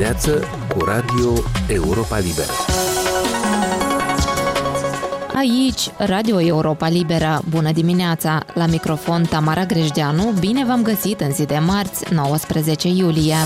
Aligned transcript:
dimineață 0.00 0.44
cu 0.68 0.84
Radio 0.84 1.32
Europa 1.66 2.18
Liberă. 2.18 2.52
Aici, 5.34 5.90
Radio 5.98 6.40
Europa 6.40 6.88
Liberă. 6.88 7.40
Bună 7.48 7.72
dimineața! 7.72 8.42
La 8.54 8.66
microfon 8.66 9.24
Tamara 9.24 9.64
Grejdeanu, 9.64 10.34
bine 10.38 10.64
v-am 10.64 10.82
găsit 10.82 11.20
în 11.20 11.32
zi 11.32 11.44
de 11.44 11.58
marți, 11.58 12.14
19 12.14 12.88
iulie. 12.88 13.36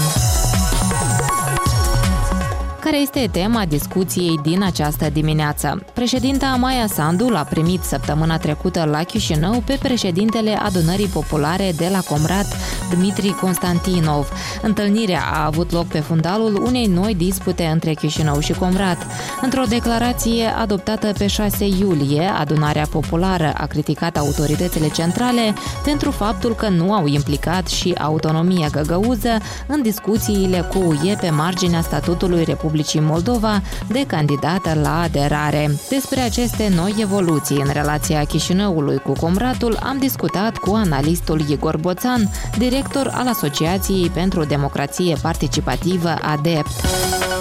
Care 2.84 3.00
este 3.00 3.28
tema 3.32 3.64
discuției 3.64 4.40
din 4.42 4.62
această 4.62 5.10
dimineață? 5.12 5.84
Președinta 5.92 6.56
Maia 6.60 6.86
Sandu 6.86 7.28
l-a 7.28 7.44
primit 7.50 7.82
săptămâna 7.82 8.38
trecută 8.38 8.84
la 8.84 9.02
Chișinău 9.02 9.62
pe 9.66 9.78
președintele 9.82 10.50
Adunării 10.50 11.06
Populare 11.06 11.72
de 11.76 11.88
la 11.92 12.00
Comrat, 12.00 12.46
Dmitri 12.90 13.28
Constantinov. 13.40 14.28
Întâlnirea 14.62 15.22
a 15.32 15.44
avut 15.44 15.70
loc 15.72 15.86
pe 15.86 16.00
fundalul 16.00 16.62
unei 16.66 16.86
noi 16.86 17.14
dispute 17.14 17.64
între 17.64 17.92
Chișinău 17.92 18.40
și 18.40 18.52
Comrat. 18.52 19.06
Într-o 19.40 19.62
declarație 19.68 20.46
adoptată 20.46 21.12
pe 21.18 21.26
6 21.26 21.64
iulie, 21.64 22.30
Adunarea 22.38 22.86
Populară 22.90 23.52
a 23.56 23.66
criticat 23.66 24.16
autoritățile 24.16 24.88
centrale 24.88 25.54
pentru 25.84 26.10
faptul 26.10 26.54
că 26.54 26.68
nu 26.68 26.92
au 26.92 27.06
implicat 27.06 27.66
și 27.66 27.94
autonomia 27.98 28.68
găgăuză 28.68 29.38
în 29.66 29.82
discuțiile 29.82 30.68
cu 30.72 30.78
UE 30.78 31.16
pe 31.20 31.30
marginea 31.30 31.80
statutului 31.80 32.44
Republicii 32.44 32.72
Republicii 32.74 33.08
Moldova 33.10 33.62
de 33.88 34.04
candidată 34.06 34.74
la 34.82 35.00
aderare. 35.00 35.70
Despre 35.88 36.20
aceste 36.20 36.68
noi 36.74 36.94
evoluții 37.00 37.56
în 37.56 37.70
relația 37.72 38.24
Chișinăului 38.24 38.98
cu 38.98 39.12
Comratul 39.12 39.78
am 39.82 39.98
discutat 39.98 40.56
cu 40.56 40.74
analistul 40.74 41.40
Igor 41.48 41.76
Boțan, 41.76 42.30
director 42.58 43.10
al 43.12 43.28
Asociației 43.28 44.10
pentru 44.10 44.44
Democrație 44.44 45.16
Participativă 45.22 46.14
ADEPT. 46.22 47.33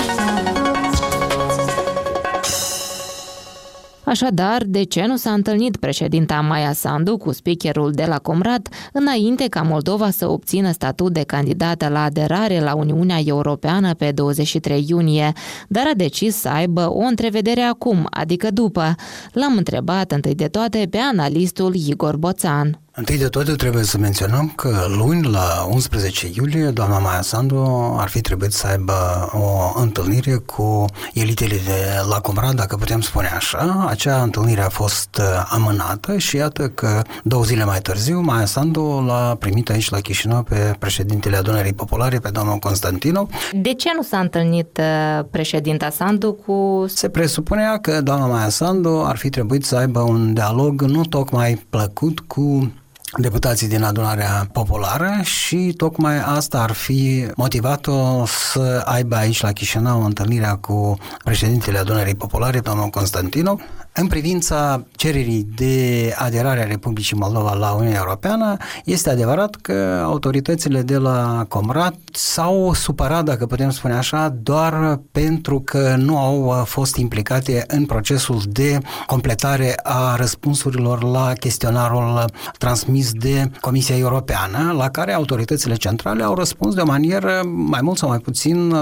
Așadar, 4.05 4.63
de 4.65 4.83
ce 4.83 5.05
nu 5.05 5.15
s-a 5.15 5.31
întâlnit 5.31 5.77
președinta 5.77 6.41
Maia 6.41 6.73
Sandu 6.73 7.17
cu 7.17 7.31
speakerul 7.31 7.91
de 7.91 8.05
la 8.05 8.19
Comrat 8.19 8.67
înainte 8.93 9.47
ca 9.47 9.61
Moldova 9.61 10.09
să 10.09 10.27
obțină 10.27 10.71
statut 10.71 11.13
de 11.13 11.23
candidată 11.23 11.87
la 11.87 12.03
aderare 12.03 12.59
la 12.59 12.75
Uniunea 12.75 13.19
Europeană 13.25 13.93
pe 13.93 14.11
23 14.11 14.85
iunie, 14.87 15.31
dar 15.67 15.83
a 15.87 15.95
decis 15.95 16.35
să 16.35 16.49
aibă 16.49 16.91
o 16.91 16.99
întrevedere 16.99 17.61
acum, 17.61 18.07
adică 18.09 18.51
după. 18.51 18.95
L-am 19.31 19.57
întrebat 19.57 20.11
întâi 20.11 20.35
de 20.35 20.47
toate 20.47 20.87
pe 20.89 20.97
analistul 20.97 21.75
Igor 21.75 22.17
Boțan. 22.17 22.82
Întâi 22.95 23.17
de 23.17 23.27
toate 23.27 23.51
trebuie 23.51 23.83
să 23.83 23.97
menționăm 23.97 24.53
că 24.55 24.85
luni, 24.97 25.27
la 25.27 25.67
11 25.69 26.31
iulie, 26.33 26.65
doamna 26.65 26.99
Maia 26.99 27.21
Sandu 27.21 27.95
ar 27.99 28.09
fi 28.09 28.21
trebuit 28.21 28.51
să 28.51 28.67
aibă 28.67 28.93
o 29.31 29.79
întâlnire 29.81 30.35
cu 30.35 30.85
elitele 31.13 31.55
de 31.65 32.01
la 32.09 32.19
Comrat, 32.19 32.53
dacă 32.53 32.75
putem 32.75 33.01
spune 33.01 33.27
așa. 33.35 33.85
Acea 33.89 34.21
întâlnire 34.21 34.61
a 34.61 34.69
fost 34.69 35.17
uh, 35.19 35.47
amânată 35.49 36.17
și 36.17 36.35
iată 36.35 36.69
că 36.69 37.01
două 37.23 37.43
zile 37.43 37.63
mai 37.63 37.79
târziu 37.79 38.19
Maia 38.19 38.45
Sandu 38.45 39.03
l-a 39.07 39.35
primit 39.39 39.69
aici 39.69 39.89
la 39.89 39.99
Chișinău 39.99 40.43
pe 40.43 40.75
președintele 40.79 41.37
Adunării 41.37 41.73
Populare, 41.73 42.19
pe 42.19 42.29
domnul 42.29 42.57
Constantino. 42.57 43.27
De 43.51 43.73
ce 43.73 43.89
nu 43.95 44.01
s-a 44.01 44.19
întâlnit 44.19 44.79
uh, 44.79 45.25
președinta 45.31 45.89
Sandu 45.89 46.33
cu... 46.33 46.85
Se 46.87 47.09
presupunea 47.09 47.79
că 47.79 48.01
doamna 48.01 48.25
Maia 48.25 48.49
Sandu 48.49 49.03
ar 49.05 49.17
fi 49.17 49.29
trebuit 49.29 49.65
să 49.65 49.75
aibă 49.75 49.99
un 49.99 50.33
dialog 50.33 50.81
nu 50.81 51.05
tocmai 51.05 51.65
plăcut 51.69 52.19
cu 52.19 52.71
deputații 53.17 53.67
din 53.67 53.83
adunarea 53.83 54.47
populară 54.51 55.11
și 55.23 55.73
tocmai 55.77 56.19
asta 56.19 56.61
ar 56.61 56.71
fi 56.71 57.27
motivat-o 57.35 58.25
să 58.25 58.81
aibă 58.85 59.15
aici 59.15 59.41
la 59.41 59.51
Chișinău 59.51 60.05
întâlnirea 60.05 60.55
cu 60.55 60.97
președintele 61.23 61.77
adunării 61.77 62.15
populare, 62.15 62.59
domnul 62.59 62.87
Constantino, 62.87 63.59
în 63.95 64.07
privința 64.07 64.85
cererii 64.91 65.47
de 65.55 66.13
aderare 66.17 66.61
a 66.61 66.67
Republicii 66.67 67.17
Moldova 67.17 67.53
la 67.53 67.71
Uniunea 67.71 67.99
Europeană, 67.99 68.57
este 68.85 69.09
adevărat 69.09 69.55
că 69.55 70.01
autoritățile 70.05 70.81
de 70.81 70.97
la 70.97 71.45
Comrat 71.49 71.95
s-au 72.11 72.73
supărat, 72.73 73.23
dacă 73.23 73.45
putem 73.45 73.69
spune 73.69 73.93
așa, 73.93 74.29
doar 74.29 74.99
pentru 75.11 75.59
că 75.59 75.95
nu 75.97 76.17
au 76.17 76.63
fost 76.65 76.95
implicate 76.95 77.63
în 77.67 77.85
procesul 77.85 78.41
de 78.47 78.77
completare 79.05 79.75
a 79.83 80.15
răspunsurilor 80.15 81.03
la 81.03 81.33
chestionarul 81.39 82.25
transmis 82.57 83.11
de 83.11 83.51
Comisia 83.61 83.97
Europeană, 83.97 84.73
la 84.77 84.89
care 84.89 85.13
autoritățile 85.13 85.75
centrale 85.75 86.23
au 86.23 86.35
răspuns 86.35 86.75
de 86.75 86.81
o 86.81 86.85
manieră 86.85 87.41
mai 87.45 87.79
mult 87.81 87.97
sau 87.97 88.09
mai 88.09 88.19
puțin 88.19 88.73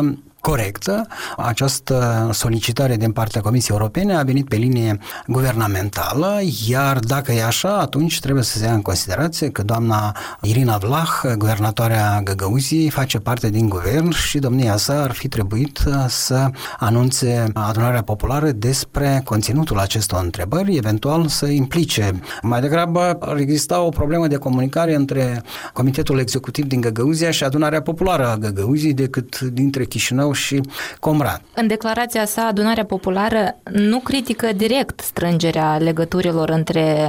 corectă. 0.41 1.07
Această 1.37 2.29
solicitare 2.33 2.95
din 2.95 3.11
partea 3.11 3.41
Comisiei 3.41 3.77
Europene 3.77 4.15
a 4.15 4.23
venit 4.23 4.47
pe 4.47 4.55
linie 4.55 4.99
guvernamentală, 5.27 6.39
iar 6.67 6.99
dacă 6.99 7.31
e 7.31 7.43
așa, 7.43 7.77
atunci 7.77 8.19
trebuie 8.19 8.43
să 8.43 8.57
se 8.57 8.65
ia 8.65 8.73
în 8.73 8.81
considerație 8.81 9.49
că 9.49 9.63
doamna 9.63 10.15
Irina 10.41 10.77
Vlah, 10.77 11.35
guvernatoarea 11.37 12.21
Găgăuziei, 12.23 12.89
face 12.89 13.19
parte 13.19 13.49
din 13.49 13.69
guvern 13.69 14.11
și 14.11 14.39
domnia 14.39 14.77
sa 14.77 15.01
ar 15.01 15.11
fi 15.11 15.27
trebuit 15.27 15.83
să 16.07 16.49
anunțe 16.79 17.45
adunarea 17.53 18.01
populară 18.01 18.51
despre 18.51 19.21
conținutul 19.23 19.79
acestor 19.79 20.23
întrebări, 20.23 20.75
eventual 20.75 21.27
să 21.27 21.45
implice. 21.45 22.19
Mai 22.41 22.61
degrabă 22.61 23.17
ar 23.19 23.37
exista 23.37 23.81
o 23.81 23.89
problemă 23.89 24.27
de 24.27 24.35
comunicare 24.35 24.95
între 24.95 25.43
Comitetul 25.73 26.19
Executiv 26.19 26.65
din 26.65 26.81
Găgăuzia 26.81 27.31
și 27.31 27.43
adunarea 27.43 27.81
populară 27.81 28.27
a 28.27 28.37
Găgăuziei 28.37 28.93
decât 28.93 29.39
dintre 29.39 29.85
Chișinău 29.85 30.30
Chișinău 30.31 30.33
și 30.33 30.61
Comrat. 30.99 31.41
În 31.55 31.67
declarația 31.67 32.25
sa, 32.25 32.41
adunarea 32.41 32.85
populară 32.85 33.55
nu 33.71 33.99
critică 33.99 34.49
direct 34.55 34.99
strângerea 34.99 35.77
legăturilor 35.77 36.49
între 36.49 37.07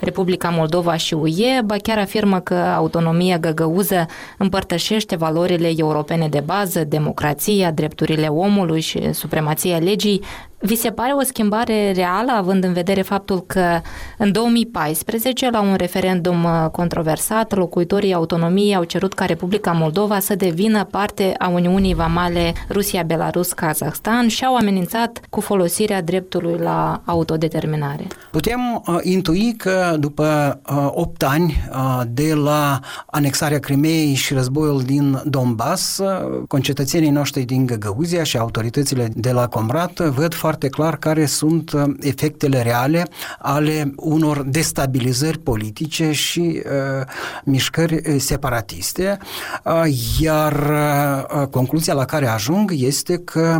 Republica 0.00 0.48
Moldova 0.48 0.96
și 0.96 1.14
UE, 1.14 1.60
ba 1.64 1.76
chiar 1.82 1.98
afirmă 1.98 2.40
că 2.40 2.54
autonomia 2.54 3.38
găgăuză 3.38 4.06
împărtășește 4.38 5.16
valorile 5.16 5.70
europene 5.76 6.28
de 6.28 6.42
bază, 6.44 6.84
democrația, 6.84 7.70
drepturile 7.70 8.26
omului 8.26 8.80
și 8.80 9.12
supremația 9.12 9.78
legii, 9.78 10.22
vi 10.62 10.76
se 10.76 10.90
pare 10.90 11.12
o 11.12 11.22
schimbare 11.22 11.92
reală, 11.92 12.32
având 12.32 12.64
în 12.64 12.72
vedere 12.72 13.02
faptul 13.02 13.42
că 13.46 13.80
în 14.18 14.32
2014, 14.32 15.50
la 15.50 15.60
un 15.60 15.74
referendum 15.74 16.44
uh, 16.44 16.66
controversat, 16.72 17.56
locuitorii 17.56 18.12
autonomiei 18.12 18.74
au 18.74 18.84
cerut 18.84 19.14
ca 19.14 19.24
Republica 19.24 19.72
Moldova 19.72 20.18
să 20.18 20.34
devină 20.34 20.84
parte 20.84 21.34
a 21.38 21.48
Uniunii 21.48 21.94
Vamale 21.94 22.52
Rusia, 22.70 23.02
Belarus, 23.02 23.52
Kazahstan 23.52 24.28
și 24.28 24.44
au 24.44 24.54
amenințat 24.54 25.20
cu 25.30 25.40
folosirea 25.40 26.02
dreptului 26.02 26.56
la 26.58 27.02
autodeterminare? 27.04 28.06
Putem 28.30 28.82
uh, 28.86 28.98
intui 29.02 29.54
că 29.56 29.96
după 29.98 30.60
uh, 30.70 30.88
8 30.90 31.22
ani 31.22 31.56
uh, 31.72 32.00
de 32.08 32.34
la 32.34 32.80
anexarea 33.06 33.58
Crimeei 33.58 34.14
și 34.14 34.34
războiul 34.34 34.82
din 34.82 35.22
Donbass, 35.24 35.98
uh, 35.98 36.06
concetățenii 36.48 37.10
noștri 37.10 37.42
din 37.42 37.66
Găgăuzia 37.66 38.22
și 38.22 38.38
autoritățile 38.38 39.08
de 39.14 39.32
la 39.32 39.46
Comrat 39.46 39.98
văd 39.98 40.34
foarte 40.34 40.48
foarte 40.50 40.68
clar 40.68 40.96
care 40.96 41.26
sunt 41.26 41.72
uh, 41.72 41.82
efectele 42.00 42.62
reale 42.62 43.06
ale 43.38 43.92
unor 43.96 44.42
destabilizări 44.42 45.38
politice 45.38 46.12
și 46.12 46.62
uh, 46.64 47.06
mișcări 47.44 47.94
uh, 47.94 48.16
separatiste, 48.18 49.18
uh, 49.64 49.82
iar 50.20 50.52
uh, 50.52 51.46
concluzia 51.46 51.94
la 51.94 52.04
care 52.04 52.26
ajung 52.28 52.72
este 52.74 53.18
că 53.18 53.58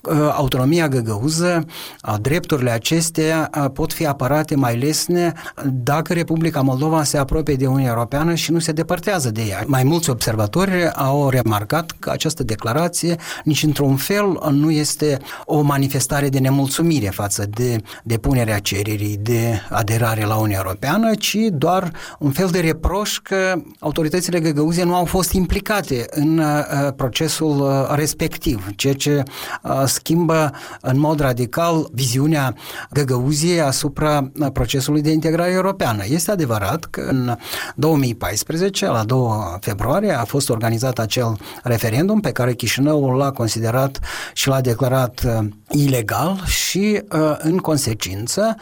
uh, 0.00 0.16
autonomia 0.32 0.88
găgăuză, 0.88 1.64
uh, 2.08 2.14
drepturile 2.20 2.70
acestea 2.70 3.50
uh, 3.56 3.70
pot 3.72 3.92
fi 3.92 4.06
apărate 4.06 4.54
mai 4.54 4.76
lesne 4.76 5.32
dacă 5.64 6.12
Republica 6.12 6.60
Moldova 6.60 7.02
se 7.02 7.18
apropie 7.18 7.54
de 7.54 7.66
Uniunea 7.66 7.92
Europeană 7.92 8.34
și 8.34 8.52
nu 8.52 8.58
se 8.58 8.72
depărtează 8.72 9.30
de 9.30 9.42
ea. 9.48 9.64
Mai 9.66 9.84
mulți 9.84 10.10
observatori 10.10 10.90
au 10.92 11.28
remarcat 11.28 11.92
că 11.98 12.10
această 12.10 12.42
declarație 12.42 13.16
nici 13.44 13.62
într-un 13.62 13.96
fel 13.96 14.38
nu 14.50 14.70
este 14.70 15.18
o 15.44 15.60
manifestare 15.60 16.27
mare 16.28 16.40
de 16.42 16.48
nemulțumire 16.48 17.08
față 17.08 17.46
de 17.50 17.82
depunerea 18.04 18.58
cererii 18.58 19.16
de 19.16 19.60
aderare 19.70 20.24
la 20.24 20.34
Uniunea 20.34 20.62
Europeană, 20.64 21.14
ci 21.14 21.36
doar 21.52 21.92
un 22.18 22.30
fel 22.30 22.48
de 22.50 22.60
reproș 22.60 23.18
că 23.18 23.54
autoritățile 23.78 24.40
găgăuze 24.40 24.82
nu 24.84 24.94
au 24.94 25.04
fost 25.04 25.32
implicate 25.32 26.06
în 26.10 26.38
uh, 26.38 26.92
procesul 26.96 27.60
uh, 27.60 27.94
respectiv, 27.94 28.66
ceea 28.76 28.94
ce 28.94 29.22
uh, 29.62 29.82
schimbă 29.86 30.50
în 30.80 30.98
mod 30.98 31.20
radical 31.20 31.88
viziunea 31.92 32.54
găgăuziei 32.90 33.60
asupra 33.60 34.30
procesului 34.52 35.02
de 35.02 35.10
integrare 35.10 35.52
europeană. 35.52 36.02
Este 36.08 36.30
adevărat 36.30 36.84
că 36.84 37.00
în 37.00 37.36
2014, 37.76 38.86
la 38.86 39.04
2 39.04 39.18
februarie, 39.60 40.12
a 40.12 40.24
fost 40.24 40.48
organizat 40.50 40.98
acel 40.98 41.36
referendum 41.62 42.20
pe 42.20 42.32
care 42.32 42.54
Chișinăul 42.54 43.16
l-a 43.16 43.30
considerat 43.30 43.98
și 44.32 44.48
l-a 44.48 44.60
declarat 44.60 45.26
ilegal 45.70 46.17
ilegal 46.18 46.44
și 46.46 47.02
în 47.38 47.56
consecință, 47.56 48.56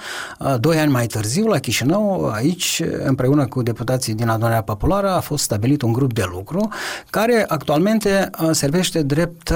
doi 0.61 0.79
ani 0.79 0.91
mai 0.93 1.07
târziu, 1.07 1.47
la 1.47 1.59
Chișinău, 1.59 2.31
aici, 2.35 2.83
împreună 3.05 3.47
cu 3.47 3.63
deputații 3.63 4.15
din 4.15 4.29
adunarea 4.29 4.63
populară, 4.63 5.11
a 5.11 5.21
fost 5.21 5.45
stabilit 5.45 5.83
un 5.83 5.93
grup 5.93 6.13
de 6.13 6.25
lucru 6.31 6.69
care 7.11 7.45
actualmente 7.49 8.31
servește 8.51 9.03
drept 9.03 9.53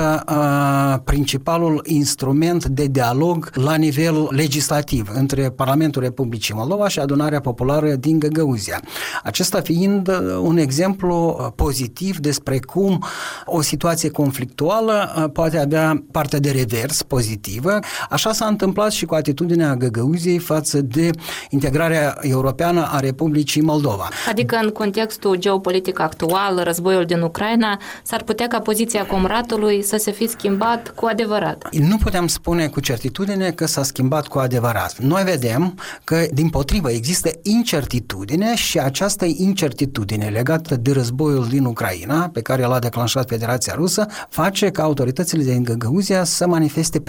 principalul 1.05 1.83
instrument 1.87 2.67
de 2.67 2.87
dialog 2.87 3.51
la 3.55 3.75
nivel 3.75 4.29
legislativ 4.31 5.11
între 5.15 5.51
Parlamentul 5.51 6.03
Republicii 6.03 6.55
Moldova 6.55 6.89
și 6.89 6.99
adunarea 6.99 7.41
populară 7.41 7.95
din 7.95 8.19
Găgăuzia. 8.19 8.81
Acesta 9.23 9.61
fiind 9.61 10.11
un 10.41 10.57
exemplu 10.57 11.53
pozitiv 11.57 12.19
despre 12.19 12.59
cum 12.59 13.05
o 13.45 13.61
situație 13.61 14.11
conflictuală 14.11 15.31
poate 15.33 15.59
avea 15.59 16.05
partea 16.13 16.39
de 16.39 16.51
revers 16.51 17.03
pozitivă. 17.03 17.79
Așa 18.11 18.33
s-a 18.33 18.47
întâmplat 18.47 18.93
și 18.93 19.05
cu 19.05 19.15
atitudinea 19.15 19.77
Găgăuziei 19.77 20.39
față 20.39 20.81
de 20.81 21.11
integrarea 21.51 22.17
europeană 22.21 22.89
a 22.91 22.99
Republicii 23.01 23.63
Moldova. 23.63 24.09
Adică 24.29 24.59
în 24.63 24.69
contextul 24.69 25.37
geopolitic 25.37 26.01
actual, 26.01 26.61
războiul 26.65 27.05
din 27.05 27.21
Ucraina, 27.21 27.81
s-ar 28.03 28.23
putea 28.23 28.47
ca 28.47 28.59
poziția 28.59 29.07
Comratului 29.07 29.83
să 29.83 29.97
se 29.97 30.11
fi 30.11 30.29
schimbat 30.29 30.93
cu 30.95 31.07
adevărat. 31.07 31.69
Nu 31.73 31.97
putem 31.97 32.27
spune 32.27 32.69
cu 32.69 32.81
certitudine 32.81 33.51
că 33.51 33.67
s-a 33.67 33.83
schimbat 33.83 34.27
cu 34.27 34.39
adevărat. 34.39 34.99
Noi 34.99 35.23
vedem 35.23 35.79
că, 36.05 36.27
din 36.33 36.49
potrivă, 36.49 36.91
există 36.91 37.31
incertitudine 37.43 38.55
și 38.55 38.79
această 38.79 39.25
incertitudine 39.25 40.29
legată 40.29 40.77
de 40.77 40.93
războiul 40.93 41.47
din 41.49 41.65
Ucraina, 41.65 42.29
pe 42.33 42.41
care 42.41 42.63
l-a 42.63 42.79
declanșat 42.79 43.29
Federația 43.29 43.75
Rusă, 43.77 44.07
face 44.29 44.71
ca 44.71 44.83
autoritățile 44.83 45.43
din 45.43 45.63
Găgăuzia 45.63 46.25
să 46.25 46.47
manifeste 46.47 47.01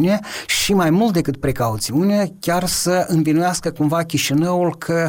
precauțiune 0.00 0.20
și 0.46 0.74
mai 0.74 0.90
mult 0.90 1.12
decât 1.12 1.36
precauțiune, 1.36 2.32
chiar 2.40 2.66
să 2.66 3.04
învinuiască 3.08 3.70
cumva 3.70 4.02
Chișinăul 4.02 4.74
că, 4.78 5.08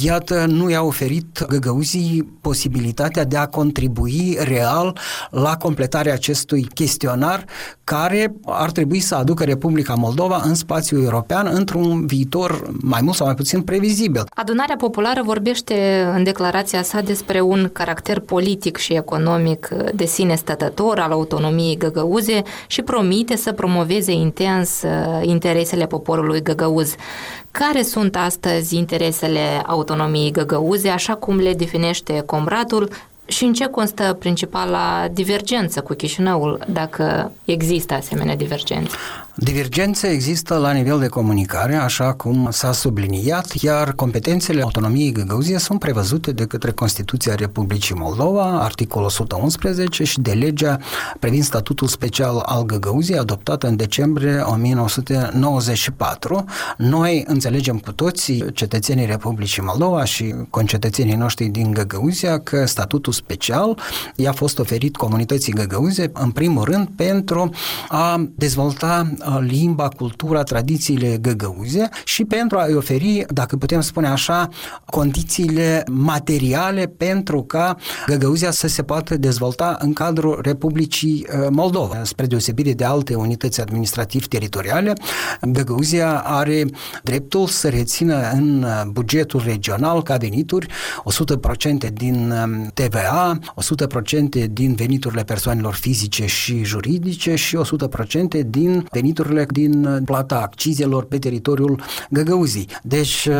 iată, 0.00 0.46
nu 0.48 0.70
i-a 0.70 0.82
oferit 0.82 1.44
Găgăuzii 1.48 2.38
posibilitatea 2.40 3.24
de 3.24 3.36
a 3.36 3.46
contribui 3.46 4.38
real 4.40 4.96
la 5.30 5.56
completarea 5.56 6.12
acestui 6.12 6.66
chestionar 6.74 7.44
care 7.84 8.34
ar 8.44 8.70
trebui 8.70 9.00
să 9.00 9.14
aducă 9.14 9.44
Republica 9.44 9.94
Moldova 9.94 10.40
în 10.44 10.54
spațiul 10.54 11.02
european 11.02 11.48
într-un 11.52 12.06
viitor 12.06 12.70
mai 12.80 13.00
mult 13.02 13.16
sau 13.16 13.26
mai 13.26 13.34
puțin 13.34 13.62
previzibil. 13.62 14.22
Adunarea 14.34 14.76
Populară 14.76 15.22
vorbește 15.24 16.06
în 16.14 16.24
declarația 16.24 16.82
sa 16.82 17.00
despre 17.00 17.40
un 17.40 17.70
caracter 17.72 18.20
politic 18.20 18.76
și 18.76 18.92
economic 18.94 19.68
de 19.94 20.04
sine 20.04 20.34
stătător 20.34 20.98
al 20.98 21.10
autonomiei 21.10 21.76
găgăuze 21.76 22.42
și 22.66 22.82
promite 22.82 23.36
să 23.36 23.52
promoveze 23.52 24.11
intens 24.12 24.82
uh, 24.82 25.20
interesele 25.22 25.86
poporului 25.86 26.42
găgăuz. 26.42 26.94
Care 27.50 27.82
sunt 27.82 28.16
astăzi 28.16 28.76
interesele 28.76 29.62
autonomiei 29.66 30.30
găgăuze, 30.30 30.88
așa 30.88 31.14
cum 31.14 31.36
le 31.36 31.54
definește 31.54 32.22
Comratul, 32.26 32.88
și 33.26 33.44
în 33.44 33.52
ce 33.52 33.66
constă 33.66 34.16
principala 34.18 35.08
divergență 35.12 35.80
cu 35.80 35.94
Chișinăul, 35.94 36.60
dacă 36.68 37.32
există 37.44 37.94
asemenea 37.94 38.36
divergențe? 38.36 38.96
Divergențe 39.34 40.06
există 40.08 40.56
la 40.56 40.72
nivel 40.72 40.98
de 40.98 41.06
comunicare, 41.06 41.74
așa 41.74 42.12
cum 42.12 42.48
s-a 42.50 42.72
subliniat, 42.72 43.52
iar 43.52 43.92
competențele 43.92 44.62
autonomiei 44.62 45.12
Găgăuzie 45.12 45.58
sunt 45.58 45.78
prevăzute 45.78 46.32
de 46.32 46.44
către 46.46 46.70
Constituția 46.70 47.34
Republicii 47.34 47.94
Moldova, 47.94 48.62
articolul 48.62 49.06
111 49.06 50.04
și 50.04 50.20
de 50.20 50.32
legea 50.32 50.78
privind 51.18 51.42
statutul 51.42 51.88
special 51.88 52.42
al 52.46 52.64
Găgăuziei, 52.64 53.18
adoptată 53.18 53.66
în 53.66 53.76
decembrie 53.76 54.40
1994. 54.46 56.44
Noi 56.76 57.24
înțelegem 57.26 57.78
cu 57.78 57.92
toții, 57.92 58.52
cetățenii 58.52 59.06
Republicii 59.06 59.62
Moldova 59.62 60.04
și 60.04 60.34
concetățenii 60.50 61.14
noștri 61.14 61.46
din 61.46 61.72
Găgăuzia, 61.72 62.38
că 62.38 62.66
statutul 62.66 63.12
special 63.12 63.78
i-a 64.16 64.32
fost 64.32 64.58
oferit 64.58 64.96
comunității 64.96 65.52
Găgăuze, 65.52 66.10
în 66.14 66.30
primul 66.30 66.64
rând, 66.64 66.88
pentru 66.96 67.50
a 67.88 68.28
dezvolta 68.34 69.12
limba, 69.40 69.88
cultura, 69.88 70.42
tradițiile 70.42 71.16
găgăuze 71.20 71.88
și 72.04 72.24
pentru 72.24 72.58
a-i 72.58 72.74
oferi, 72.74 73.24
dacă 73.28 73.56
putem 73.56 73.80
spune 73.80 74.08
așa, 74.08 74.48
condițiile 74.84 75.84
materiale 75.90 76.86
pentru 76.86 77.42
ca 77.42 77.76
Găgăuzia 78.06 78.50
să 78.50 78.66
se 78.66 78.82
poată 78.82 79.16
dezvolta 79.16 79.76
în 79.80 79.92
cadrul 79.92 80.38
Republicii 80.42 81.26
Moldova. 81.50 82.00
Spre 82.02 82.26
deosebire 82.26 82.72
de 82.72 82.84
alte 82.84 83.14
unități 83.14 83.60
administrativ-teritoriale, 83.60 84.92
Găgăuzia 85.40 86.18
are 86.18 86.64
dreptul 87.02 87.46
să 87.46 87.68
rețină 87.68 88.30
în 88.32 88.66
bugetul 88.90 89.42
regional 89.44 90.02
ca 90.02 90.16
venituri 90.16 90.66
100% 91.86 91.92
din 91.92 92.34
TVA, 92.74 93.38
100% 94.44 94.50
din 94.50 94.74
veniturile 94.74 95.22
persoanelor 95.22 95.74
fizice 95.74 96.26
și 96.26 96.64
juridice 96.64 97.34
și 97.34 97.56
100% 97.56 98.46
din 98.46 98.86
veniturile 98.90 99.10
veniturile 99.12 99.46
din 99.50 99.84
uh, 99.84 99.98
plata 100.04 100.40
accizelor 100.40 101.04
pe 101.04 101.18
teritoriul 101.18 101.80
Găgăuzii. 102.10 102.68
Deci 102.82 103.26
uh, 103.30 103.34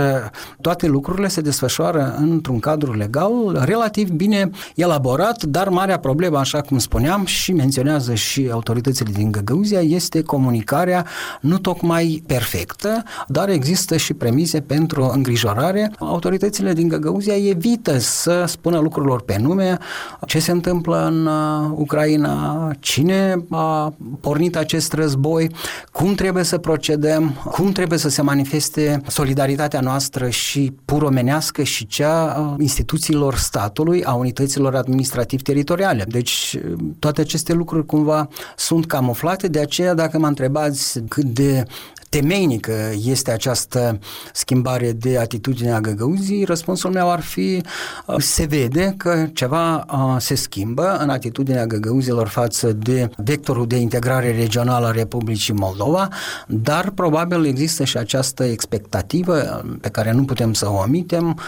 toate 0.61 0.87
lucrurile 0.87 1.29
se 1.29 1.41
desfășoară 1.41 2.15
într-un 2.19 2.59
cadru 2.59 2.95
legal 2.95 3.63
relativ 3.65 4.11
bine 4.11 4.51
elaborat, 4.75 5.43
dar 5.43 5.69
marea 5.69 5.99
problemă, 5.99 6.39
așa 6.39 6.61
cum 6.61 6.79
spuneam 6.79 7.25
și 7.25 7.53
menționează 7.53 8.15
și 8.15 8.49
autoritățile 8.53 9.11
din 9.13 9.31
Găgăuzia, 9.31 9.81
este 9.81 10.23
comunicarea 10.23 11.07
nu 11.41 11.59
tocmai 11.59 12.23
perfectă, 12.27 13.03
dar 13.29 13.49
există 13.49 13.97
și 13.97 14.15
premise 14.15 14.61
pentru 14.61 15.11
îngrijorare. 15.15 15.93
Autoritățile 15.99 16.73
din 16.73 16.89
Găgăuzia 16.89 17.35
evită 17.49 17.99
să 17.99 18.45
spună 18.47 18.79
lucrurilor 18.79 19.23
pe 19.23 19.39
nume, 19.39 19.79
ce 20.27 20.39
se 20.39 20.51
întâmplă 20.51 21.07
în 21.07 21.27
uh, 21.27 21.71
Ucraina, 21.75 22.71
cine 22.81 23.45
a 23.51 23.95
pornit 24.21 24.57
acest 24.57 24.93
război, 24.93 25.51
cum 25.93 26.15
trebuie 26.15 26.45
să 26.45 26.59
procedăm, 26.59 27.31
cum 27.45 27.73
trebuie 27.73 27.99
să 27.99 28.09
se 28.09 28.23
manifeste 28.23 29.01
solidaritatea 29.07 29.81
noastră 29.81 30.29
și 30.29 30.73
puromenească 30.85 31.63
și 31.63 31.87
cea 31.87 32.33
a 32.33 32.57
instituțiilor 32.59 33.35
statului, 33.35 34.05
a 34.05 34.13
unităților 34.15 34.75
administrativ-teritoriale. 34.75 36.05
Deci 36.09 36.59
toate 36.99 37.21
aceste 37.21 37.53
lucruri 37.53 37.87
cumva 37.87 38.29
sunt 38.57 38.87
camuflate, 38.87 39.49
de 39.49 39.61
aceea 39.61 39.95
dacă 39.95 40.19
mă 40.19 40.27
întrebați 40.27 41.01
cât 41.09 41.25
de 41.25 41.65
temeinică 42.13 42.73
este 43.05 43.31
această 43.31 43.99
schimbare 44.33 44.93
de 44.93 45.19
atitudine 45.19 45.73
a 45.73 45.81
găgăuzii, 45.81 46.45
răspunsul 46.45 46.91
meu 46.91 47.11
ar 47.11 47.21
fi 47.21 47.63
uh, 48.07 48.17
se 48.19 48.45
vede 48.45 48.95
că 48.97 49.27
ceva 49.33 49.77
uh, 49.77 50.17
se 50.19 50.35
schimbă 50.35 50.97
în 51.01 51.09
atitudinea 51.09 51.67
găgăuzilor 51.67 52.29
față 52.29 52.73
de 52.73 53.11
vectorul 53.17 53.67
de 53.67 53.77
integrare 53.77 54.33
regională 54.33 54.87
a 54.87 54.91
Republicii 54.91 55.55
Moldova, 55.55 56.09
dar 56.47 56.91
probabil 56.91 57.45
există 57.45 57.85
și 57.85 57.97
această 57.97 58.45
expectativă 58.45 59.63
uh, 59.65 59.71
pe 59.81 59.89
care 59.89 60.13
nu 60.13 60.25
putem 60.25 60.53
să 60.53 60.69
o 60.69 60.83
omitem 60.87 61.39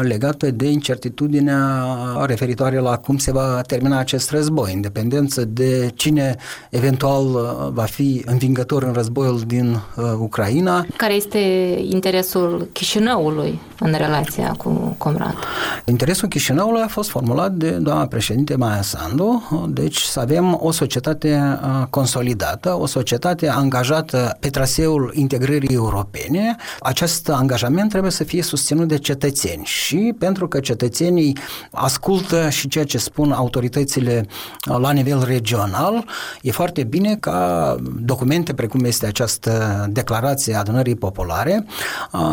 legată 0.00 0.50
de 0.50 0.66
incertitudinea 0.66 1.86
referitoare 2.24 2.78
la 2.78 2.98
cum 2.98 3.18
se 3.18 3.32
va 3.32 3.60
termina 3.66 3.98
acest 3.98 4.30
război, 4.30 4.72
independență 4.72 5.44
de 5.44 5.90
cine 5.94 6.36
eventual 6.70 7.26
va 7.72 7.84
fi 7.84 8.22
învingător 8.26 8.82
în 8.82 8.92
războiul 8.92 9.40
din 9.40 9.70
uh, 9.70 9.81
Ucraina. 10.18 10.86
Care 10.96 11.14
este 11.14 11.38
interesul 11.90 12.68
Chișinăului 12.72 13.60
în 13.82 13.94
relația 13.96 14.54
cu 14.58 14.94
Comrat? 14.98 15.34
Interesul 15.84 16.28
Chișinăului 16.28 16.80
a 16.84 16.88
fost 16.88 17.10
formulat 17.10 17.52
de 17.52 17.70
doamna 17.70 18.06
președinte 18.06 18.56
Maia 18.56 18.82
Sandu, 18.82 19.42
deci 19.68 20.00
să 20.00 20.20
avem 20.20 20.58
o 20.60 20.70
societate 20.70 21.58
uh, 21.62 21.86
consolidată, 21.90 22.76
o 22.80 22.86
societate 22.86 23.48
angajată 23.48 24.36
pe 24.40 24.48
traseul 24.48 25.12
integrării 25.14 25.74
europene. 25.74 26.56
Acest 26.80 27.28
angajament 27.28 27.90
trebuie 27.90 28.10
să 28.10 28.24
fie 28.24 28.42
susținut 28.42 28.88
de 28.88 28.98
cetățeni 28.98 29.64
și 29.64 30.14
pentru 30.18 30.48
că 30.48 30.60
cetățenii 30.60 31.36
ascultă 31.70 32.48
și 32.48 32.68
ceea 32.68 32.84
ce 32.84 32.98
spun 32.98 33.32
autoritățile 33.32 34.26
uh, 34.70 34.76
la 34.78 34.90
nivel 34.90 35.24
regional, 35.24 36.04
e 36.42 36.50
foarte 36.50 36.84
bine 36.84 37.16
ca 37.20 37.76
documente 38.00 38.54
precum 38.54 38.84
este 38.84 39.06
această 39.06 39.86
declarație 39.90 40.54
a 40.54 40.58
adunării 40.58 40.96
populare 40.96 41.66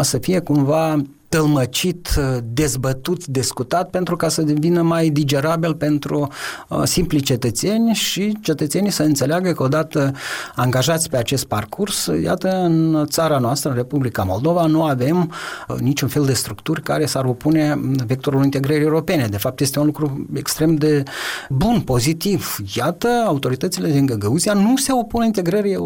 să 0.02 0.18
fie 0.18 0.40
cumva 0.40 1.02
tălmăcit, 1.30 2.10
dezbătut, 2.44 3.26
discutat 3.26 3.90
pentru 3.90 4.16
ca 4.16 4.30
să 4.30 4.42
devină 4.42 4.82
mai 4.82 5.10
digerabil 5.10 5.76
pentru 5.76 6.28
uh, 6.68 6.82
simpli 6.84 7.22
cetățeni 7.22 7.94
și 7.94 8.38
cetățenii 8.42 8.92
să 8.92 9.04
înțeleagă 9.04 9.52
că 9.52 9.64
odată 9.64 10.12
angajați 10.56 11.10
pe 11.10 11.18
acest 11.18 11.46
parcurs, 11.46 12.10
iată, 12.24 12.50
în 12.50 13.06
țara 13.08 13.38
noastră, 13.38 13.70
în 13.70 13.76
Republica 13.76 14.24
Moldova, 14.24 14.66
nu 14.66 14.84
avem 14.84 15.32
uh, 15.68 15.78
niciun 15.80 16.08
fel 16.08 16.26
de 16.26 16.34
structuri 16.34 16.82
care 16.82 17.06
s-ar 17.06 17.26
opune 17.26 17.80
vectorul 18.08 18.44
integrării 18.44 18.84
europene. 18.84 19.28
De 19.28 19.38
fapt, 19.38 19.60
este 19.60 19.80
un 19.80 19.86
lucru 19.86 20.28
extrem 20.36 20.76
de 20.76 21.04
bun, 21.50 21.82
pozitiv. 21.82 22.56
Iată, 22.76 23.08
autoritățile 23.26 23.92
din 23.92 24.06
Găgăuzia 24.06 24.54
nu 24.54 24.78
se 24.78 24.92
opun 24.94 25.24
integrării 25.24 25.78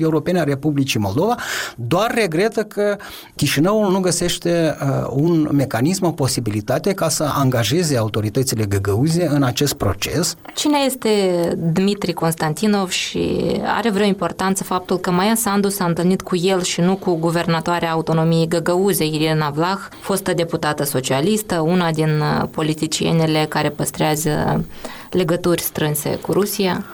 europene 0.00 0.40
a 0.40 0.44
Republicii 0.44 1.00
Moldova, 1.00 1.34
doar 1.76 2.14
regretă 2.14 2.62
că 2.62 2.96
Chișinăul 3.34 3.90
nu 3.90 4.00
găsește 4.00 4.76
uh, 4.80 4.91
un 5.10 5.48
mecanism, 5.52 6.04
o 6.04 6.10
posibilitate 6.10 6.92
ca 6.92 7.08
să 7.08 7.30
angajeze 7.34 7.96
autoritățile 7.96 8.64
găgăuze 8.64 9.26
în 9.26 9.42
acest 9.42 9.74
proces. 9.74 10.34
Cine 10.54 10.78
este 10.86 11.08
Dmitri 11.56 12.12
Constantinov 12.12 12.88
și 12.88 13.40
are 13.76 13.90
vreo 13.90 14.06
importanță 14.06 14.64
faptul 14.64 14.98
că 14.98 15.10
Maia 15.10 15.34
Sandu 15.34 15.68
s-a 15.68 15.84
întâlnit 15.84 16.22
cu 16.22 16.36
el 16.36 16.62
și 16.62 16.80
nu 16.80 16.96
cu 16.96 17.14
guvernatoarea 17.14 17.90
autonomiei 17.90 18.48
găgăuze, 18.48 19.04
Irina 19.04 19.50
Vlah, 19.50 19.78
fostă 20.00 20.32
deputată 20.34 20.84
socialistă, 20.84 21.60
una 21.60 21.90
din 21.90 22.22
politicienele 22.50 23.46
care 23.48 23.68
păstrează 23.68 24.64
legături 25.10 25.60
strânse 25.62 26.10
cu 26.10 26.32
Rusia? 26.32 26.84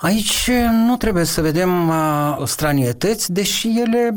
Aici 0.00 0.50
nu 0.86 0.96
trebuie 0.96 1.24
să 1.24 1.40
vedem 1.40 1.88
uh, 1.88 2.42
stranietăți, 2.44 3.32
deși 3.32 3.68
ele 3.86 4.16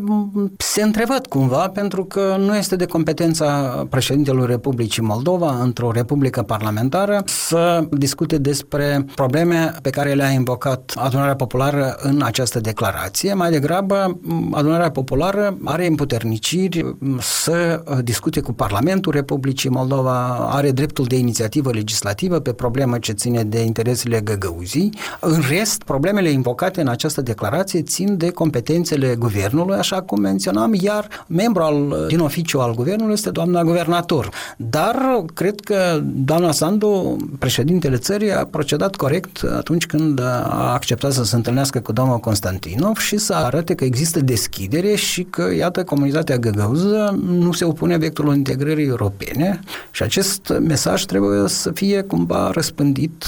se 0.57 0.81
întrevăd 0.81 1.27
cumva, 1.27 1.67
pentru 1.67 2.05
că 2.05 2.35
nu 2.39 2.55
este 2.55 2.75
de 2.75 2.85
competența 2.85 3.47
președintelui 3.89 4.45
Republicii 4.45 5.01
Moldova, 5.01 5.61
într-o 5.61 5.91
republică 5.91 6.41
parlamentară, 6.41 7.23
să 7.25 7.87
discute 7.91 8.37
despre 8.37 9.05
probleme 9.15 9.73
pe 9.81 9.89
care 9.89 10.13
le-a 10.13 10.29
invocat 10.29 10.93
adunarea 10.95 11.35
populară 11.35 11.97
în 12.01 12.21
această 12.23 12.59
declarație. 12.59 13.33
Mai 13.33 13.51
degrabă, 13.51 14.19
adunarea 14.51 14.91
populară 14.91 15.57
are 15.63 15.87
împuterniciri 15.87 16.95
să 17.19 17.83
discute 18.03 18.39
cu 18.39 18.53
Parlamentul 18.53 19.11
Republicii 19.11 19.69
Moldova, 19.69 20.49
are 20.51 20.71
dreptul 20.71 21.05
de 21.05 21.17
inițiativă 21.17 21.71
legislativă 21.71 22.39
pe 22.39 22.53
problemă 22.53 22.97
ce 22.97 23.11
ține 23.11 23.43
de 23.43 23.59
interesele 23.59 24.19
găgăuzii. 24.19 24.93
În 25.19 25.41
rest, 25.49 25.70
rest, 25.71 25.83
problemele 25.83 26.29
invocate 26.29 26.81
în 26.81 26.87
această 26.87 27.21
declarație 27.21 27.81
țin 27.81 28.17
de 28.17 28.29
competențele 28.29 29.15
guvernului, 29.19 29.77
așa 29.77 30.01
cum 30.01 30.19
menționam, 30.21 30.73
iar 30.73 31.07
membru 31.27 31.61
al, 31.61 32.05
din 32.07 32.19
oficiu 32.19 32.59
al 32.59 32.73
guvernului 32.73 33.13
este 33.13 33.29
doamna 33.29 33.63
guvernator. 33.63 34.29
Dar 34.57 35.23
cred 35.33 35.59
că 35.59 36.01
doamna 36.03 36.51
Sandu, 36.51 37.17
președintele 37.39 37.97
țării, 37.97 38.33
a 38.33 38.45
procedat 38.45 38.95
corect 38.95 39.43
atunci 39.57 39.85
când 39.85 40.19
a 40.19 40.71
acceptat 40.73 41.11
să 41.11 41.23
se 41.23 41.35
întâlnească 41.35 41.79
cu 41.79 41.91
domnul 41.91 42.17
Constantinov 42.17 42.97
și 42.97 43.17
să 43.17 43.33
arate 43.33 43.75
că 43.75 43.83
există 43.83 44.19
deschidere 44.19 44.95
și 44.95 45.23
că, 45.23 45.53
iată, 45.57 45.83
comunitatea 45.83 46.37
găgăuză 46.37 47.19
nu 47.25 47.51
se 47.51 47.65
opune 47.65 47.97
vectorul 47.97 48.35
integrării 48.35 48.87
europene 48.87 49.59
și 49.91 50.03
acest 50.03 50.53
mesaj 50.59 51.03
trebuie 51.03 51.47
să 51.47 51.71
fie 51.71 52.01
cumva 52.01 52.49
răspândit 52.53 53.27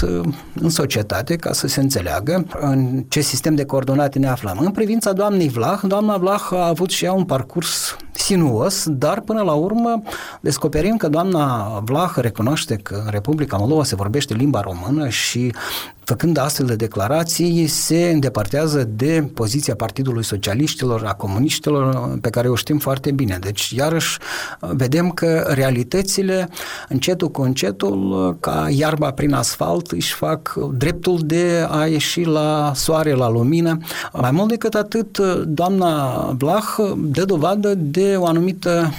în 0.61 0.69
societate 0.69 1.35
ca 1.35 1.53
să 1.53 1.67
se 1.67 1.79
înțeleagă 1.79 2.32
în 2.59 3.03
ce 3.09 3.21
sistem 3.21 3.55
de 3.55 3.65
coordonate 3.65 4.19
ne 4.19 4.27
aflăm. 4.27 4.57
În 4.59 4.71
privința 4.71 5.13
doamnei 5.13 5.49
Vlah, 5.49 5.79
doamna 5.83 6.17
Vlah 6.17 6.47
a 6.51 6.67
avut 6.67 6.89
și 6.89 7.05
ea 7.05 7.13
un 7.13 7.23
parcurs 7.23 7.95
sinuos, 8.11 8.85
dar 8.89 9.21
până 9.21 9.41
la 9.41 9.53
urmă 9.53 10.01
descoperim 10.41 10.97
că 10.97 11.07
doamna 11.09 11.67
Vlah 11.85 12.11
recunoaște 12.15 12.75
că 12.75 13.01
în 13.05 13.11
Republica 13.11 13.57
Moldova 13.57 13.83
se 13.83 13.95
vorbește 13.95 14.33
limba 14.33 14.61
română 14.61 15.09
și 15.09 15.53
făcând 16.03 16.37
astfel 16.37 16.65
de 16.65 16.75
declarații, 16.75 17.67
se 17.67 18.09
îndepărtează 18.13 18.83
de 18.83 19.29
poziția 19.33 19.75
Partidului 19.75 20.23
Socialiștilor, 20.23 21.03
a 21.05 21.13
comuniștilor, 21.13 22.17
pe 22.21 22.29
care 22.29 22.49
o 22.49 22.55
știm 22.55 22.77
foarte 22.77 23.11
bine. 23.11 23.37
Deci, 23.41 23.69
iarăși, 23.69 24.17
vedem 24.59 25.09
că 25.09 25.45
realitățile, 25.47 26.49
încetul 26.89 27.31
cu 27.31 27.41
încetul, 27.41 28.37
ca 28.39 28.67
iarba 28.69 29.11
prin 29.11 29.33
asfalt, 29.33 29.91
își 29.91 30.13
fac 30.13 30.53
dreptul 30.71 31.19
de 31.23 31.67
a 31.69 31.85
ieși 31.85 32.23
la 32.23 32.71
soare, 32.75 33.13
la 33.13 33.29
lumină. 33.29 33.77
Mai 34.13 34.31
mult 34.31 34.49
decât 34.49 34.73
atât, 34.73 35.17
doamna 35.45 36.15
Vlah 36.37 36.63
dă 36.97 37.25
dovadă 37.25 37.73
de 37.75 38.15
o 38.17 38.25
anumită 38.25 38.93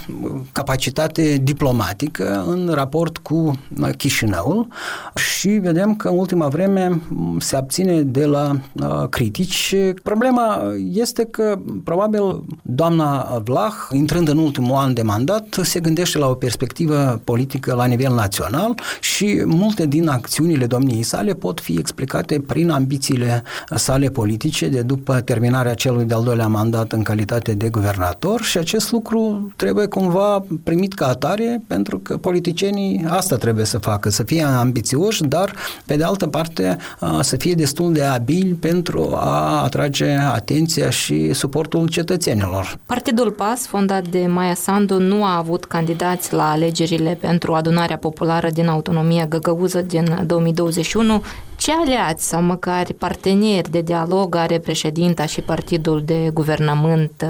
capacitate 0.53 1.41
diplomatică 1.43 2.45
în 2.47 2.71
raport 2.75 3.19
cu 3.19 3.59
Chișinăul 3.97 4.67
și 5.15 5.49
vedem 5.49 5.97
că 5.97 6.09
în 6.09 6.19
ultima 6.19 6.49
vreme 6.49 6.94
se 7.39 7.57
abține 7.57 8.03
de 8.03 8.25
la 8.25 8.61
uh, 8.73 9.09
critici. 9.09 9.75
Problema 10.03 10.63
este 10.93 11.25
că 11.25 11.59
probabil 11.85 12.45
doamna 12.63 13.43
Vlah, 13.45 13.73
intrând 13.93 14.29
în 14.29 14.39
ultimul 14.39 14.77
an 14.77 14.95
de 14.95 15.03
mandat, 15.03 15.57
se 15.63 15.81
gândește 15.81 16.19
la 16.19 16.29
o 16.29 16.35
perspectivă 16.35 17.21
politică 17.25 17.75
la 17.75 17.85
nivel 17.85 18.15
național 18.15 18.75
și 19.01 19.43
multe 19.45 19.87
din 19.87 20.09
acțiunile 20.09 20.67
domniei 20.67 21.03
sale 21.03 21.33
pot 21.33 21.61
fi 21.61 21.77
explicate 21.79 22.41
prin 22.41 22.71
ambițiile 22.71 23.43
sale 23.75 24.09
politice 24.09 24.69
de 24.69 24.83
după 24.83 25.21
terminarea 25.21 25.75
celui 25.75 26.05
de-al 26.05 26.23
doilea 26.25 26.47
mandat 26.47 26.93
în 26.93 27.03
calitate 27.03 27.53
de 27.55 27.69
guvernator 27.69 28.43
și 28.43 28.59
acest 28.59 28.93
lucru 28.93 29.53
trebuie 29.57 29.87
cumva 29.87 30.45
primit 30.63 30.95
ca 30.95 31.07
atare 31.07 31.63
pentru 31.67 31.99
că 31.99 32.17
politicienii 32.17 33.05
asta 33.09 33.37
trebuie 33.37 33.65
să 33.65 33.79
facă, 33.79 34.11
să 34.11 34.23
fie 34.23 34.43
ambițioși, 34.43 35.23
dar 35.23 35.55
pe 35.87 35.97
de 35.97 36.05
altă 36.05 36.27
parte 36.27 36.77
să 37.21 37.37
fie 37.37 37.55
destul 37.55 37.93
de 37.93 38.03
abil 38.05 38.57
pentru 38.61 39.12
a 39.14 39.62
atrage 39.62 40.11
atenția 40.11 40.91
și 40.91 41.33
suportul 41.33 41.88
cetățenilor. 41.88 42.79
Partidul 42.87 43.31
PAS, 43.31 43.67
fondat 43.67 44.09
de 44.09 44.26
Maia 44.26 44.55
Sandu, 44.55 44.99
nu 44.99 45.25
a 45.25 45.37
avut 45.37 45.64
candidați 45.64 46.35
la 46.35 46.50
alegerile 46.50 47.19
pentru 47.21 47.53
adunarea 47.53 47.97
populară 47.97 48.50
din 48.50 48.69
autonomia 48.69 49.26
găgăuză 49.26 49.81
din 49.81 50.23
2021. 50.26 51.23
Ce 51.57 51.73
aliați 51.73 52.29
sau 52.29 52.43
măcar 52.43 52.87
parteneri 52.99 53.71
de 53.71 53.81
dialog 53.81 54.35
are 54.35 54.59
președinta 54.59 55.26
și 55.26 55.41
partidul 55.41 56.03
de 56.05 56.31
guvernământ 56.33 57.25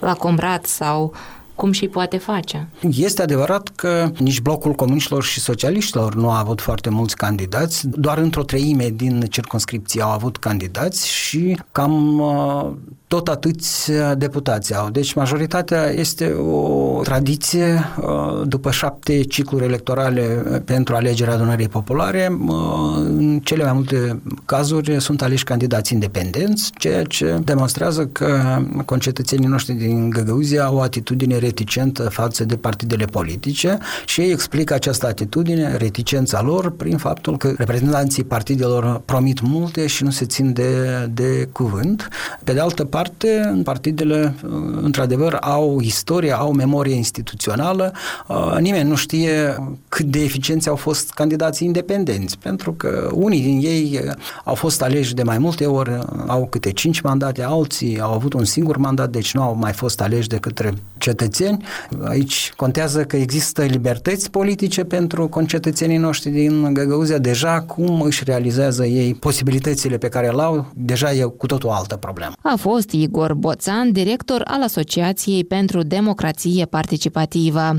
la 0.00 0.12
Comrat 0.14 0.66
sau 0.66 1.12
cum 1.58 1.72
și 1.72 1.88
poate 1.88 2.16
face. 2.16 2.68
Este 2.90 3.22
adevărat 3.22 3.68
că 3.68 4.10
nici 4.18 4.40
blocul 4.40 4.72
comuniștilor 4.72 5.22
și 5.22 5.40
socialiștilor 5.40 6.14
nu 6.14 6.30
a 6.30 6.38
avut 6.38 6.60
foarte 6.60 6.90
mulți 6.90 7.16
candidați, 7.16 7.88
doar 7.88 8.18
într-o 8.18 8.42
treime 8.42 8.88
din 8.88 9.20
circunscripții 9.20 10.00
au 10.00 10.10
avut 10.10 10.36
candidați 10.36 11.08
și 11.08 11.58
cam 11.72 12.18
uh, 12.18 12.70
tot 13.08 13.28
atâți 13.28 13.90
deputați 14.16 14.74
au. 14.74 14.90
Deci 14.90 15.14
majoritatea 15.14 15.90
este 15.90 16.32
o 16.32 17.00
tradiție 17.02 17.84
uh, 18.00 18.42
după 18.46 18.70
șapte 18.70 19.22
cicluri 19.22 19.64
electorale 19.64 20.22
pentru 20.64 20.94
alegerea 20.94 21.34
adunării 21.34 21.68
populare. 21.68 22.38
Uh, 22.48 22.56
în 22.96 23.40
cele 23.44 23.64
mai 23.64 23.72
multe 23.72 24.22
cazuri 24.44 25.00
sunt 25.00 25.22
aleși 25.22 25.44
candidați 25.44 25.92
independenți, 25.92 26.70
ceea 26.78 27.02
ce 27.02 27.38
demonstrează 27.44 28.06
că 28.06 28.58
concetățenii 28.84 29.48
noștri 29.48 29.74
din 29.74 30.10
Găgăuzia 30.10 30.64
au 30.64 30.76
o 30.76 30.80
atitudine 30.80 31.38
reticentă 31.38 32.02
față 32.02 32.44
de 32.44 32.56
partidele 32.56 33.04
politice 33.04 33.78
și 34.06 34.20
ei 34.20 34.30
explică 34.30 34.74
această 34.74 35.06
atitudine, 35.06 35.76
reticența 35.76 36.42
lor, 36.42 36.70
prin 36.70 36.96
faptul 36.96 37.36
că 37.36 37.52
reprezentanții 37.56 38.24
partidelor 38.24 39.02
promit 39.04 39.40
multe 39.40 39.86
și 39.86 40.04
nu 40.04 40.10
se 40.10 40.24
țin 40.24 40.52
de, 40.52 41.06
de 41.14 41.48
cuvânt. 41.52 42.08
Pe 42.44 42.52
de 42.52 42.60
altă 42.60 42.84
parte, 42.84 42.96
partidele, 43.64 44.34
într-adevăr, 44.82 45.36
au 45.40 45.80
istorie, 45.80 46.32
au 46.32 46.52
memorie 46.52 46.94
instituțională. 46.94 47.92
Nimeni 48.60 48.88
nu 48.88 48.94
știe 48.94 49.56
cât 49.88 50.06
de 50.06 50.22
eficienți 50.22 50.68
au 50.68 50.76
fost 50.76 51.10
candidații 51.10 51.66
independenți, 51.66 52.38
pentru 52.38 52.72
că 52.72 53.10
unii 53.12 53.40
din 53.40 53.60
ei 53.62 54.00
au 54.44 54.54
fost 54.54 54.82
aleși 54.82 55.14
de 55.14 55.22
mai 55.22 55.38
multe 55.38 55.66
ori, 55.66 55.98
au 56.26 56.46
câte 56.50 56.72
cinci 56.72 57.00
mandate, 57.00 57.42
alții 57.42 58.00
au 58.00 58.12
avut 58.12 58.32
un 58.32 58.44
singur 58.44 58.76
mandat, 58.76 59.10
deci 59.10 59.34
nu 59.34 59.42
au 59.42 59.54
mai 59.54 59.72
fost 59.72 60.00
aleși 60.00 60.28
de 60.28 60.36
către 60.36 60.72
cetățeni. 60.98 61.64
Aici 62.04 62.52
contează 62.56 63.04
că 63.04 63.16
există 63.16 63.62
libertăți 63.62 64.30
politice 64.30 64.84
pentru 64.84 65.28
concetățenii 65.28 65.96
noștri 65.96 66.30
din 66.30 66.74
Găgăuzia. 66.74 67.18
Deja 67.18 67.60
cum 67.60 68.00
își 68.00 68.24
realizează 68.24 68.86
ei 68.86 69.14
posibilitățile 69.14 69.98
pe 69.98 70.08
care 70.08 70.30
le 70.30 70.42
au, 70.42 70.66
deja 70.74 71.12
e 71.12 71.22
cu 71.22 71.46
totul 71.46 71.68
o 71.68 71.72
altă 71.72 71.96
problemă. 71.96 72.32
A 72.42 72.54
fost 72.58 72.87
Igor 72.92 73.34
Boțan, 73.34 73.92
director 73.92 74.42
al 74.44 74.62
Asociației 74.62 75.44
pentru 75.44 75.82
Democrație 75.82 76.64
Participativă. 76.64 77.78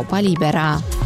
Europa 0.01 0.19
Libera. 0.19 1.00